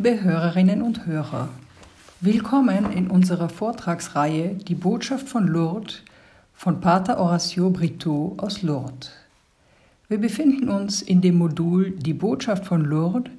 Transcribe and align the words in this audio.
Liebe 0.00 0.22
Hörerinnen 0.22 0.80
und 0.80 1.06
Hörer, 1.06 1.48
willkommen 2.20 2.92
in 2.92 3.10
unserer 3.10 3.48
Vortragsreihe 3.48 4.50
Die 4.54 4.76
Botschaft 4.76 5.28
von 5.28 5.48
Lourdes 5.48 6.02
von 6.54 6.80
Pater 6.80 7.18
Horacio 7.18 7.70
Brito 7.70 8.36
aus 8.36 8.62
Lourdes. 8.62 9.10
Wir 10.08 10.18
befinden 10.18 10.68
uns 10.68 11.02
in 11.02 11.20
dem 11.20 11.36
Modul 11.36 11.90
Die 11.90 12.14
Botschaft 12.14 12.64
von 12.64 12.84
Lourdes 12.84 13.32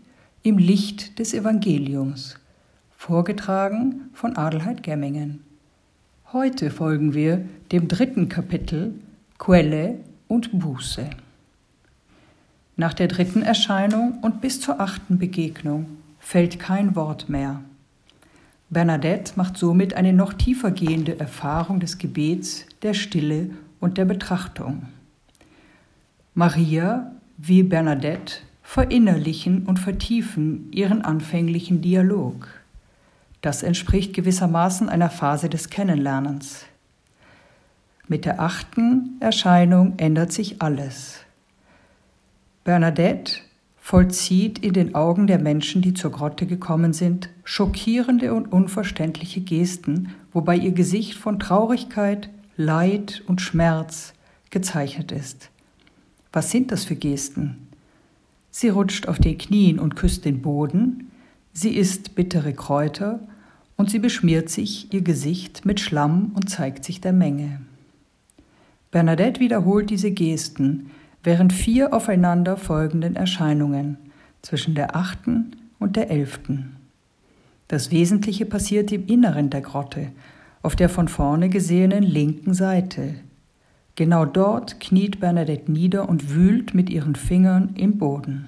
im 0.44 0.58
Licht 0.58 1.18
des 1.18 1.34
Evangeliums, 1.34 2.36
vorgetragen 2.92 4.10
von 4.14 4.36
Adelheid 4.36 4.84
Gemmingen. 4.84 5.46
Heute 6.34 6.72
folgen 6.72 7.14
wir 7.14 7.46
dem 7.72 7.88
dritten 7.88 8.28
Kapitel 8.28 8.96
Quelle 9.38 9.96
und 10.28 10.60
Buße. 10.60 11.10
Nach 12.76 12.94
der 12.94 13.08
dritten 13.08 13.44
Erscheinung 13.44 14.20
und 14.22 14.42
bis 14.42 14.60
zur 14.60 14.82
achten 14.82 15.20
Begegnung 15.20 15.99
fällt 16.20 16.60
kein 16.60 16.96
Wort 16.96 17.30
mehr. 17.30 17.62
Bernadette 18.70 19.34
macht 19.36 19.58
somit 19.58 19.96
eine 19.96 20.14
noch 20.14 20.34
tiefer 20.34 20.72
gehende 20.72 21.20
Erfahrung 21.20 21.80
des 21.80 21.98
Gebets, 21.98 22.66
der 22.84 22.94
Stille 22.94 23.50
und 23.80 23.98
der 23.98 24.06
Betrachtung. 24.06 24.88
Maria 26.36 27.12
wie 27.38 27.64
Bernadette 27.64 28.36
verinnerlichen 28.62 29.66
und 29.66 29.80
vertiefen 29.80 30.72
ihren 30.72 31.02
anfänglichen 31.02 31.82
Dialog. 31.82 32.48
Das 33.42 33.64
entspricht 33.64 34.14
gewissermaßen 34.14 34.90
einer 34.90 35.10
Phase 35.10 35.50
des 35.50 35.70
Kennenlernens. 35.70 36.66
Mit 38.08 38.26
der 38.26 38.40
achten 38.40 39.18
Erscheinung 39.20 39.94
ändert 39.98 40.32
sich 40.32 40.62
alles. 40.62 41.20
Bernadette 42.64 43.42
vollzieht 43.90 44.60
in 44.60 44.74
den 44.74 44.94
Augen 44.94 45.26
der 45.26 45.40
Menschen, 45.40 45.82
die 45.82 45.96
zur 45.96 46.12
Grotte 46.12 46.46
gekommen 46.46 46.94
sind, 46.94 47.32
schockierende 47.44 48.36
und 48.36 48.52
unverständliche 48.54 49.42
Gesten, 49.42 50.10
wobei 50.32 50.58
ihr 50.58 50.74
Gesicht 50.74 51.16
von 51.16 51.40
Traurigkeit, 51.40 52.30
Leid 52.56 53.24
und 53.26 53.42
Schmerz 53.42 54.14
gezeichnet 54.52 55.12
ist. 55.12 55.50
Was 56.32 56.52
sind 56.52 56.72
das 56.72 56.86
für 56.86 56.96
Gesten? 56.96 57.68
Sie 58.52 58.70
rutscht 58.70 59.08
auf 59.08 59.18
den 59.18 59.40
Knien 59.40 59.80
und 59.80 59.96
küsst 59.96 60.24
den 60.24 60.44
Boden, 60.44 61.10
sie 61.52 61.76
isst 61.76 62.14
bittere 62.14 62.54
Kräuter 62.54 63.20
und 63.76 63.90
sie 63.90 63.98
beschmiert 63.98 64.52
sich 64.52 64.94
ihr 64.94 65.02
Gesicht 65.02 65.66
mit 65.66 65.80
Schlamm 65.80 66.32
und 66.36 66.48
zeigt 66.48 66.86
sich 66.86 67.02
der 67.02 67.14
Menge. 67.14 67.60
Bernadette 68.92 69.40
wiederholt 69.40 69.90
diese 69.90 70.12
Gesten, 70.12 70.92
während 71.24 71.54
vier 71.54 71.94
aufeinander 71.94 72.58
folgenden 72.58 73.16
Erscheinungen 73.16 73.98
zwischen 74.42 74.76
der 74.76 74.96
achten 74.96 75.56
und 75.80 75.96
der 75.96 76.10
elften. 76.10 76.76
Das 77.68 77.92
Wesentliche 77.92 78.46
passiert 78.46 78.92
im 78.92 79.06
Inneren 79.06 79.50
der 79.50 79.62
Grotte, 79.62 80.08
auf 80.62 80.76
der 80.76 80.90
von 80.90 81.08
vorne 81.08 81.50
gesehenen 81.50 82.04
linken 82.04 82.54
Seite. 82.54 83.16
Genau 83.96 84.26
dort 84.26 84.80
kniet 84.80 85.20
Bernadette 85.20 85.72
nieder 85.72 86.08
und 86.08 86.34
wühlt 86.34 86.74
mit 86.74 86.90
ihren 86.90 87.16
Fingern 87.16 87.76
im 87.76 87.98
Boden. 87.98 88.48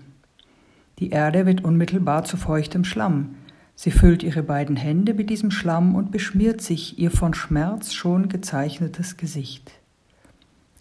Die 0.99 1.09
Erde 1.09 1.45
wird 1.45 1.63
unmittelbar 1.63 2.23
zu 2.23 2.37
feuchtem 2.37 2.83
Schlamm. 2.83 3.35
Sie 3.75 3.91
füllt 3.91 4.23
ihre 4.23 4.43
beiden 4.43 4.75
Hände 4.75 5.13
mit 5.13 5.29
diesem 5.29 5.51
Schlamm 5.51 5.95
und 5.95 6.11
beschmiert 6.11 6.61
sich 6.61 6.99
ihr 6.99 7.11
von 7.11 7.33
Schmerz 7.33 7.93
schon 7.93 8.29
gezeichnetes 8.29 9.17
Gesicht. 9.17 9.71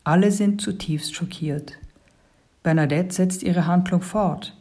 Alle 0.04 0.30
sind 0.30 0.60
zutiefst 0.60 1.14
schockiert. 1.14 1.78
Bernadette 2.62 3.14
setzt 3.14 3.42
ihre 3.42 3.66
Handlung 3.66 4.02
fort. 4.02 4.56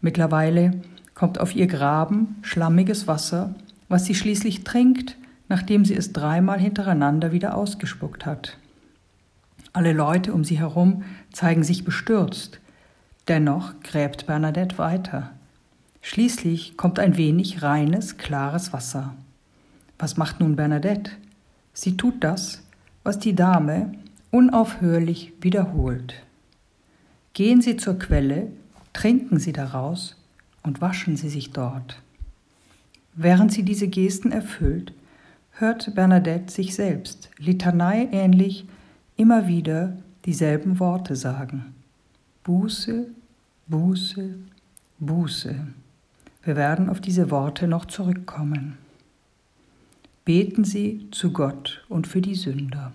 Mittlerweile 0.00 0.80
kommt 1.14 1.38
auf 1.38 1.54
ihr 1.54 1.66
Graben 1.66 2.36
schlammiges 2.42 3.06
Wasser, 3.06 3.54
was 3.88 4.06
sie 4.06 4.14
schließlich 4.14 4.64
trinkt, 4.64 5.16
nachdem 5.48 5.84
sie 5.84 5.94
es 5.94 6.12
dreimal 6.12 6.58
hintereinander 6.58 7.32
wieder 7.32 7.56
ausgespuckt 7.56 8.26
hat. 8.26 8.56
Alle 9.72 9.92
Leute 9.92 10.32
um 10.32 10.44
sie 10.44 10.58
herum 10.58 11.04
zeigen 11.32 11.64
sich 11.64 11.84
bestürzt. 11.84 12.60
Dennoch 13.28 13.74
gräbt 13.82 14.26
Bernadette 14.26 14.78
weiter. 14.78 15.30
Schließlich 16.00 16.76
kommt 16.76 16.98
ein 16.98 17.16
wenig 17.16 17.62
reines, 17.62 18.16
klares 18.16 18.72
Wasser. 18.72 19.14
Was 19.98 20.16
macht 20.16 20.40
nun 20.40 20.56
Bernadette? 20.56 21.12
Sie 21.72 21.96
tut 21.96 22.22
das, 22.22 22.62
was 23.02 23.18
die 23.18 23.34
Dame 23.34 23.92
unaufhörlich 24.30 25.32
wiederholt. 25.40 26.14
Gehen 27.34 27.60
Sie 27.60 27.76
zur 27.76 27.98
Quelle, 27.98 28.50
trinken 28.92 29.38
Sie 29.38 29.52
daraus 29.52 30.16
und 30.62 30.80
waschen 30.80 31.16
Sie 31.16 31.28
sich 31.28 31.50
dort. 31.50 32.00
Während 33.16 33.52
sie 33.52 33.62
diese 33.62 33.88
Gesten 33.88 34.32
erfüllt, 34.32 34.92
hört 35.52 35.94
Bernadette 35.94 36.52
sich 36.52 36.74
selbst, 36.74 37.30
Litanei 37.38 38.08
ähnlich, 38.10 38.66
immer 39.16 39.46
wieder 39.46 39.96
dieselben 40.24 40.80
Worte 40.80 41.14
sagen. 41.14 41.74
Buße, 42.42 43.06
Buße, 43.68 44.34
Buße. 44.98 45.54
Wir 46.42 46.56
werden 46.56 46.88
auf 46.88 47.00
diese 47.00 47.30
Worte 47.30 47.68
noch 47.68 47.84
zurückkommen. 47.84 48.78
Beten 50.24 50.64
Sie 50.64 51.06
zu 51.12 51.32
Gott 51.32 51.84
und 51.88 52.06
für 52.06 52.20
die 52.20 52.34
Sünder. 52.34 52.92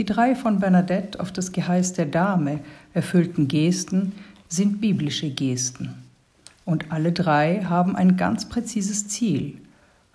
Die 0.00 0.06
drei 0.06 0.34
von 0.34 0.60
Bernadette 0.60 1.20
auf 1.20 1.30
das 1.30 1.52
Geheiß 1.52 1.92
der 1.92 2.06
Dame 2.06 2.60
erfüllten 2.94 3.48
Gesten 3.48 4.12
sind 4.48 4.80
biblische 4.80 5.28
Gesten. 5.28 5.94
Und 6.64 6.90
alle 6.90 7.12
drei 7.12 7.64
haben 7.64 7.96
ein 7.96 8.16
ganz 8.16 8.48
präzises 8.48 9.08
Ziel, 9.08 9.58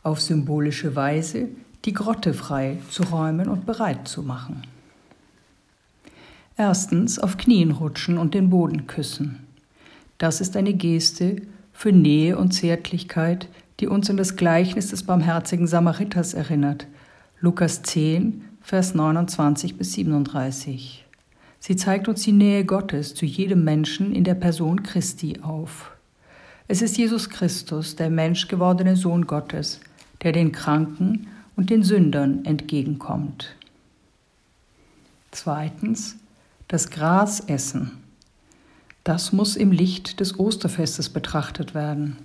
auf 0.02 0.20
symbolische 0.20 0.96
Weise 0.96 1.50
die 1.86 1.94
Grotte 1.94 2.34
frei 2.34 2.80
zu 2.90 3.04
räumen 3.04 3.48
und 3.48 3.68
bereit 3.68 4.08
zu 4.08 4.24
machen. 4.24 4.64
Erstens 6.58 7.20
auf 7.20 7.38
Knien 7.38 7.70
rutschen 7.70 8.18
und 8.18 8.34
den 8.34 8.50
Boden 8.50 8.88
küssen. 8.88 9.46
Das 10.18 10.42
ist 10.42 10.58
eine 10.58 10.74
Geste 10.74 11.44
für 11.74 11.92
Nähe 11.92 12.40
und 12.40 12.54
Zärtlichkeit, 12.54 13.50
die 13.80 13.86
uns 13.86 14.10
an 14.10 14.18
das 14.18 14.36
Gleichnis 14.36 14.88
des 14.90 15.04
barmherzigen 15.04 15.68
Samariters 15.68 16.34
erinnert. 16.34 16.88
Lukas 17.40 17.84
10, 17.84 18.55
Vers 18.68 18.96
29 18.96 19.78
bis 19.78 19.94
37. 19.94 21.06
Sie 21.60 21.76
zeigt 21.76 22.08
uns 22.08 22.24
die 22.24 22.32
Nähe 22.32 22.66
Gottes 22.66 23.14
zu 23.14 23.24
jedem 23.24 23.64
Menschen 23.64 24.12
in 24.12 24.24
der 24.24 24.34
Person 24.34 24.82
Christi 24.82 25.42
auf. 25.44 25.92
Es 26.68 26.82
ist 26.82 26.98
Jesus 26.98 27.30
Christus, 27.30 27.96
der 27.96 28.10
menschgewordene 28.10 28.96
Sohn 28.96 29.28
Gottes, 29.28 29.82
der 30.24 30.32
den 30.32 30.52
Kranken 30.52 31.28
und 31.56 31.70
den 31.70 31.84
Sündern 31.84 32.44
entgegenkommt. 32.44 33.56
Zweitens, 35.30 36.16
das 36.68 36.90
Gras 36.90 37.42
essen. 37.42 37.92
Das 39.04 39.32
muss 39.32 39.58
im 39.58 39.72
Licht 39.72 40.20
des 40.20 40.40
Osterfestes 40.40 41.10
betrachtet 41.10 41.76
werden. 41.76 42.18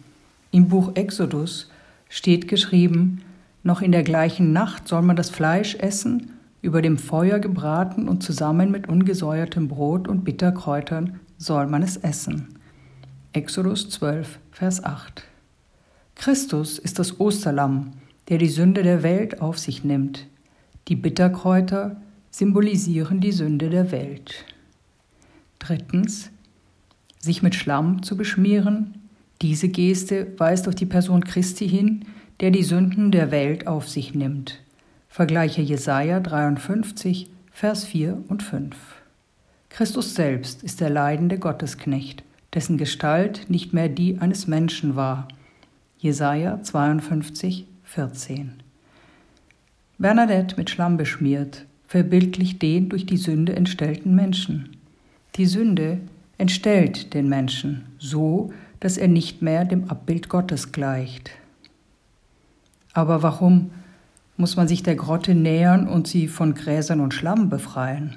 Im 0.52 0.70
Buch 0.70 0.92
Exodus 0.94 1.70
steht 2.08 2.48
geschrieben, 2.48 3.20
noch 3.62 3.82
in 3.82 3.92
der 3.92 4.02
gleichen 4.02 4.52
Nacht 4.52 4.88
soll 4.88 5.02
man 5.02 5.16
das 5.16 5.30
Fleisch 5.30 5.74
essen, 5.76 6.32
über 6.62 6.82
dem 6.82 6.98
Feuer 6.98 7.38
gebraten 7.38 8.08
und 8.08 8.22
zusammen 8.22 8.70
mit 8.70 8.88
ungesäuertem 8.88 9.68
Brot 9.68 10.08
und 10.08 10.24
Bitterkräutern 10.24 11.20
soll 11.38 11.66
man 11.66 11.82
es 11.82 11.96
essen. 11.96 12.58
Exodus 13.32 13.88
12, 13.88 14.38
Vers 14.50 14.84
8. 14.84 15.24
Christus 16.14 16.78
ist 16.78 16.98
das 16.98 17.18
Osterlamm, 17.20 17.92
der 18.28 18.38
die 18.38 18.48
Sünde 18.48 18.82
der 18.82 19.02
Welt 19.02 19.40
auf 19.40 19.58
sich 19.58 19.84
nimmt. 19.84 20.26
Die 20.88 20.96
Bitterkräuter 20.96 22.00
symbolisieren 22.30 23.20
die 23.20 23.32
Sünde 23.32 23.70
der 23.70 23.90
Welt. 23.90 24.44
Drittens, 25.58 26.30
sich 27.20 27.42
mit 27.42 27.54
Schlamm 27.54 28.02
zu 28.02 28.16
beschmieren. 28.16 28.94
Diese 29.42 29.68
Geste 29.68 30.26
weist 30.38 30.68
auf 30.68 30.74
die 30.74 30.86
Person 30.86 31.24
Christi 31.24 31.68
hin, 31.68 32.04
der 32.40 32.50
die 32.50 32.62
Sünden 32.62 33.10
der 33.10 33.30
Welt 33.30 33.66
auf 33.66 33.88
sich 33.88 34.14
nimmt. 34.14 34.60
Vergleiche 35.08 35.60
Jesaja 35.60 36.20
53, 36.20 37.28
Vers 37.52 37.84
4 37.84 38.24
und 38.28 38.42
5. 38.42 38.76
Christus 39.68 40.14
selbst 40.14 40.62
ist 40.62 40.80
der 40.80 40.90
leidende 40.90 41.38
Gottesknecht, 41.38 42.22
dessen 42.54 42.78
Gestalt 42.78 43.50
nicht 43.50 43.72
mehr 43.72 43.88
die 43.88 44.18
eines 44.18 44.46
Menschen 44.46 44.96
war. 44.96 45.28
Jesaja 45.98 46.62
52, 46.62 47.66
14. 47.84 48.62
Bernadette 49.98 50.56
mit 50.56 50.70
Schlamm 50.70 50.96
beschmiert, 50.96 51.66
verbildlicht 51.86 52.62
den 52.62 52.88
durch 52.88 53.04
die 53.04 53.18
Sünde 53.18 53.54
entstellten 53.54 54.14
Menschen. 54.14 54.76
Die 55.36 55.46
Sünde 55.46 55.98
entstellt 56.38 57.12
den 57.12 57.28
Menschen 57.28 57.84
so, 57.98 58.50
dass 58.80 58.96
er 58.96 59.08
nicht 59.08 59.42
mehr 59.42 59.66
dem 59.66 59.90
Abbild 59.90 60.30
Gottes 60.30 60.72
gleicht. 60.72 61.32
Aber 62.92 63.22
warum 63.22 63.70
muss 64.36 64.56
man 64.56 64.68
sich 64.68 64.82
der 64.82 64.96
Grotte 64.96 65.34
nähern 65.34 65.86
und 65.86 66.06
sie 66.06 66.26
von 66.26 66.54
Gräsern 66.54 67.00
und 67.00 67.14
Schlamm 67.14 67.48
befreien? 67.48 68.16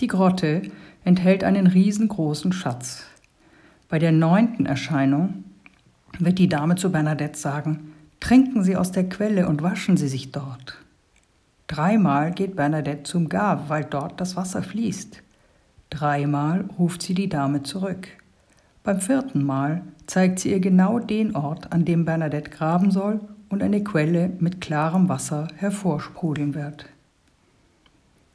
Die 0.00 0.08
Grotte 0.08 0.62
enthält 1.04 1.44
einen 1.44 1.66
riesengroßen 1.66 2.52
Schatz. 2.52 3.04
Bei 3.88 3.98
der 3.98 4.12
neunten 4.12 4.66
Erscheinung 4.66 5.44
wird 6.18 6.38
die 6.38 6.48
Dame 6.48 6.74
zu 6.74 6.90
Bernadette 6.90 7.38
sagen, 7.38 7.92
Trinken 8.18 8.64
Sie 8.64 8.76
aus 8.76 8.90
der 8.90 9.08
Quelle 9.08 9.46
und 9.46 9.62
waschen 9.62 9.96
Sie 9.96 10.08
sich 10.08 10.32
dort. 10.32 10.78
Dreimal 11.66 12.32
geht 12.32 12.56
Bernadette 12.56 13.02
zum 13.04 13.28
Gab, 13.28 13.68
weil 13.68 13.84
dort 13.84 14.20
das 14.20 14.34
Wasser 14.34 14.62
fließt. 14.62 15.22
Dreimal 15.90 16.64
ruft 16.78 17.02
sie 17.02 17.14
die 17.14 17.28
Dame 17.28 17.62
zurück. 17.62 18.08
Beim 18.82 19.00
vierten 19.00 19.44
Mal 19.44 19.82
zeigt 20.06 20.40
sie 20.40 20.50
ihr 20.50 20.60
genau 20.60 20.98
den 20.98 21.36
Ort, 21.36 21.72
an 21.72 21.84
dem 21.84 22.04
Bernadette 22.04 22.50
graben 22.50 22.90
soll 22.90 23.20
und 23.48 23.62
eine 23.62 23.82
Quelle 23.82 24.30
mit 24.38 24.60
klarem 24.60 25.08
Wasser 25.08 25.48
hervorsprudeln 25.56 26.54
wird. 26.54 26.86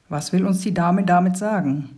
Was 0.10 0.34
will 0.34 0.46
uns 0.46 0.62
die 0.62 0.74
Dame 0.74 1.04
damit 1.04 1.38
sagen? 1.38 1.90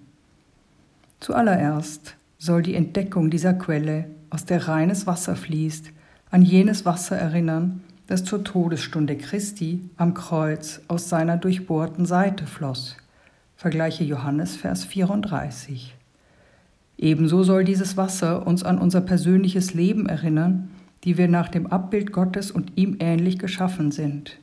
Zuallererst 1.19 2.15
soll 2.37 2.61
die 2.61 2.75
Entdeckung 2.75 3.29
dieser 3.29 3.53
Quelle, 3.53 4.05
aus 4.29 4.45
der 4.45 4.67
reines 4.67 5.07
Wasser 5.07 5.35
fließt, 5.35 5.91
an 6.29 6.41
jenes 6.41 6.85
Wasser 6.85 7.15
erinnern, 7.15 7.81
das 8.07 8.23
zur 8.23 8.43
Todesstunde 8.43 9.15
Christi 9.17 9.89
am 9.95 10.13
Kreuz 10.13 10.81
aus 10.87 11.07
seiner 11.09 11.37
durchbohrten 11.37 12.05
Seite 12.05 12.45
floss. 12.45 12.97
Vergleiche 13.55 14.03
Johannes 14.03 14.55
Vers 14.55 14.83
34. 14.83 15.95
Ebenso 16.97 17.43
soll 17.43 17.63
dieses 17.63 17.97
Wasser 17.97 18.45
uns 18.45 18.63
an 18.63 18.77
unser 18.77 19.01
persönliches 19.01 19.73
Leben 19.73 20.07
erinnern, 20.07 20.69
die 21.03 21.17
wir 21.17 21.27
nach 21.27 21.49
dem 21.49 21.67
Abbild 21.67 22.11
Gottes 22.11 22.51
und 22.51 22.73
ihm 22.75 22.97
ähnlich 22.99 23.37
geschaffen 23.37 23.91
sind. 23.91 24.39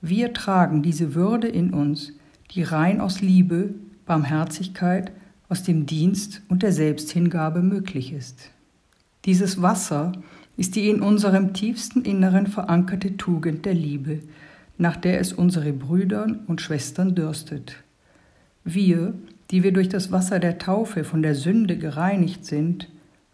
Wir 0.00 0.32
tragen 0.32 0.82
diese 0.82 1.14
Würde 1.14 1.48
in 1.48 1.74
uns, 1.74 2.12
die 2.52 2.62
rein 2.62 3.00
aus 3.00 3.20
Liebe, 3.20 3.74
Barmherzigkeit, 4.06 5.12
aus 5.48 5.62
dem 5.62 5.84
Dienst 5.84 6.42
und 6.48 6.62
der 6.62 6.72
Selbsthingabe 6.72 7.60
möglich 7.60 8.12
ist. 8.12 8.50
Dieses 9.24 9.60
Wasser 9.60 10.12
ist 10.56 10.76
die 10.76 10.88
in 10.88 11.02
unserem 11.02 11.52
tiefsten 11.52 12.02
Inneren 12.02 12.46
verankerte 12.46 13.16
Tugend 13.16 13.66
der 13.66 13.74
Liebe, 13.74 14.20
nach 14.78 14.96
der 14.96 15.20
es 15.20 15.32
unsere 15.32 15.72
Brüder 15.72 16.26
und 16.46 16.60
Schwestern 16.60 17.14
dürstet. 17.14 17.76
Wir, 18.64 19.14
die 19.50 19.62
wir 19.62 19.72
durch 19.72 19.88
das 19.88 20.12
Wasser 20.12 20.38
der 20.38 20.58
Taufe 20.58 21.04
von 21.04 21.22
der 21.22 21.34
Sünde 21.34 21.76
gereinigt 21.76 22.44
sind, 22.46 22.88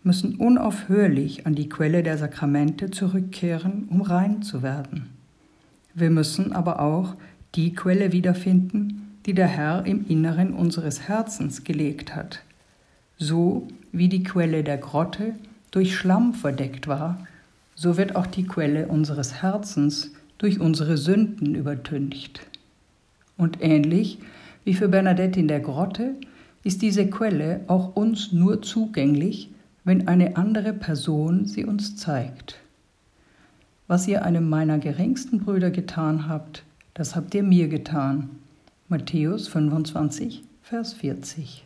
müssen 0.07 0.37
unaufhörlich 0.37 1.47
an 1.47 1.57
die 1.57 1.69
Quelle 1.69 2.05
der 2.05 2.17
Sakramente 2.17 2.93
zurückkehren, 2.93 3.89
um 3.91 4.03
rein 4.03 4.41
zu 4.41 4.63
werden. 4.63 5.11
Wir 5.95 6.11
müssen 6.11 6.53
aber 6.53 6.81
auch 6.81 7.17
die 7.57 7.75
Quelle 7.75 8.13
wiederfinden, 8.13 9.19
die 9.27 9.35
der 9.35 9.49
Herr 9.49 9.85
im 9.85 10.07
Inneren 10.07 10.55
unseres 10.55 11.09
Herzens 11.09 11.65
gelegt 11.65 12.15
hat. 12.15 12.41
So 13.19 13.67
wie 13.91 14.09
die 14.09 14.23
Quelle 14.23 14.63
der 14.63 14.79
Grotte 14.79 15.35
durch 15.73 15.97
Schlamm 15.97 16.35
verdeckt 16.35 16.87
war, 16.87 17.27
so 17.75 17.97
wird 17.97 18.15
auch 18.15 18.27
die 18.27 18.47
Quelle 18.47 18.87
unseres 18.87 19.43
Herzens 19.43 20.13
durch 20.39 20.61
unsere 20.61 20.97
Sünden 20.99 21.57
übertüncht. 21.57 22.47
Und 23.37 23.59
ähnlich 23.61 24.19
wie 24.65 24.75
für 24.75 24.89
Bernadette 24.89 25.41
in 25.41 25.49
der 25.49 25.61
Grotte 25.61 26.15
ist 26.63 26.83
diese 26.83 27.09
Quelle 27.11 27.63
auch 27.67 27.97
uns 27.97 28.33
nur 28.33 28.63
zugänglich, 28.63 29.51
wenn 29.87 30.09
eine 30.09 30.37
andere 30.37 30.73
Person 30.73 31.47
sie 31.47 31.65
uns 31.65 31.97
zeigt. 31.97 32.59
Was 33.87 34.09
ihr 34.09 34.25
einem 34.25 34.49
meiner 34.49 34.81
geringsten 34.81 35.39
Brüder 35.39 35.71
getan 35.71 36.29
habt, 36.29 36.65
das 36.95 37.15
habt 37.15 37.33
ihr 37.37 37.45
mir 37.45 37.69
getan, 37.69 38.31
Matthäus 38.89 39.47
25, 39.47 40.43
Vers 40.61 40.93
40. 40.95 41.65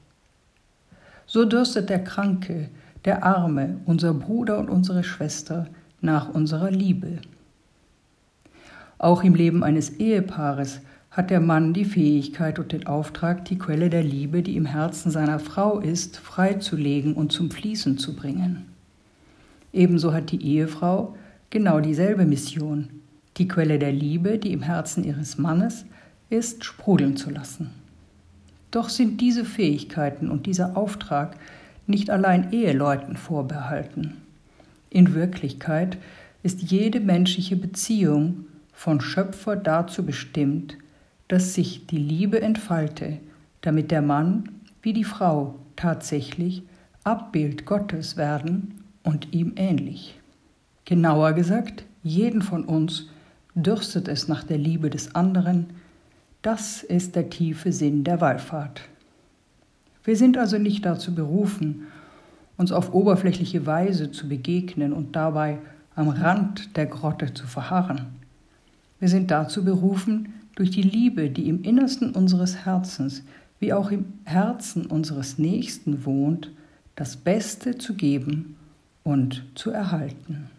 So 1.24 1.46
dürstet 1.46 1.88
der 1.88 2.04
Kranke, 2.04 2.68
der 3.06 3.24
Arme, 3.24 3.78
unser 3.86 4.12
Bruder 4.12 4.58
und 4.58 4.68
unsere 4.68 5.02
Schwester 5.02 5.68
nach 6.02 6.28
unserer 6.28 6.70
Liebe. 6.70 7.20
Auch 8.98 9.24
im 9.24 9.34
Leben 9.34 9.64
eines 9.64 9.92
Ehepaares 9.98 10.82
hat 11.10 11.30
der 11.30 11.40
Mann 11.40 11.72
die 11.72 11.84
Fähigkeit 11.84 12.58
und 12.58 12.72
den 12.72 12.86
Auftrag, 12.86 13.44
die 13.46 13.58
Quelle 13.58 13.90
der 13.90 14.04
Liebe, 14.04 14.42
die 14.42 14.56
im 14.56 14.66
Herzen 14.66 15.10
seiner 15.10 15.40
Frau 15.40 15.80
ist, 15.80 16.18
freizulegen 16.18 17.14
und 17.14 17.32
zum 17.32 17.50
Fließen 17.50 17.98
zu 17.98 18.14
bringen. 18.14 18.66
Ebenso 19.72 20.12
hat 20.12 20.30
die 20.30 20.42
Ehefrau 20.42 21.16
genau 21.50 21.80
dieselbe 21.80 22.24
Mission, 22.24 22.88
die 23.36 23.48
Quelle 23.48 23.78
der 23.78 23.92
Liebe, 23.92 24.38
die 24.38 24.52
im 24.52 24.62
Herzen 24.62 25.02
ihres 25.02 25.36
Mannes 25.36 25.84
ist, 26.28 26.64
sprudeln 26.64 27.16
zu 27.16 27.30
lassen. 27.30 27.70
Doch 28.70 28.88
sind 28.88 29.20
diese 29.20 29.44
Fähigkeiten 29.44 30.30
und 30.30 30.46
dieser 30.46 30.76
Auftrag 30.76 31.36
nicht 31.88 32.08
allein 32.10 32.52
Eheleuten 32.52 33.16
vorbehalten. 33.16 34.18
In 34.90 35.14
Wirklichkeit 35.14 35.98
ist 36.44 36.62
jede 36.62 37.00
menschliche 37.00 37.56
Beziehung 37.56 38.44
von 38.72 39.00
Schöpfer 39.00 39.56
dazu 39.56 40.04
bestimmt, 40.04 40.76
dass 41.30 41.54
sich 41.54 41.86
die 41.86 41.96
Liebe 41.96 42.42
entfalte, 42.42 43.18
damit 43.60 43.92
der 43.92 44.02
Mann 44.02 44.48
wie 44.82 44.92
die 44.92 45.04
Frau 45.04 45.54
tatsächlich 45.76 46.64
Abbild 47.04 47.66
Gottes 47.66 48.16
werden 48.16 48.82
und 49.04 49.32
ihm 49.32 49.52
ähnlich. 49.54 50.18
Genauer 50.84 51.34
gesagt, 51.34 51.84
jeden 52.02 52.42
von 52.42 52.64
uns 52.64 53.06
dürstet 53.54 54.08
es 54.08 54.26
nach 54.26 54.42
der 54.42 54.58
Liebe 54.58 54.90
des 54.90 55.14
anderen, 55.14 55.66
das 56.42 56.82
ist 56.82 57.14
der 57.14 57.30
tiefe 57.30 57.70
Sinn 57.70 58.02
der 58.02 58.20
Wallfahrt. 58.20 58.80
Wir 60.02 60.16
sind 60.16 60.36
also 60.36 60.58
nicht 60.58 60.84
dazu 60.84 61.14
berufen, 61.14 61.86
uns 62.56 62.72
auf 62.72 62.92
oberflächliche 62.92 63.66
Weise 63.66 64.10
zu 64.10 64.28
begegnen 64.28 64.92
und 64.92 65.14
dabei 65.14 65.58
am 65.94 66.08
Rand 66.08 66.76
der 66.76 66.86
Grotte 66.86 67.32
zu 67.34 67.46
verharren. 67.46 68.06
Wir 68.98 69.08
sind 69.08 69.30
dazu 69.30 69.64
berufen, 69.64 70.39
durch 70.60 70.72
die 70.72 70.82
Liebe, 70.82 71.30
die 71.30 71.48
im 71.48 71.62
Innersten 71.62 72.10
unseres 72.10 72.66
Herzens 72.66 73.24
wie 73.60 73.72
auch 73.72 73.90
im 73.90 74.04
Herzen 74.24 74.84
unseres 74.84 75.38
Nächsten 75.38 76.04
wohnt, 76.04 76.50
das 76.96 77.16
Beste 77.16 77.78
zu 77.78 77.94
geben 77.94 78.56
und 79.02 79.42
zu 79.54 79.70
erhalten. 79.70 80.50